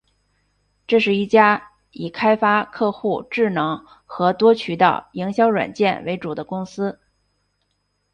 [0.87, 6.99] 这是一家以开发客户智能和多渠道营销软件为主的公司。